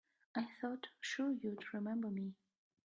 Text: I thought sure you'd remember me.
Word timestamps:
I 0.33 0.47
thought 0.59 0.87
sure 0.99 1.29
you'd 1.31 1.71
remember 1.75 2.09
me. 2.09 2.33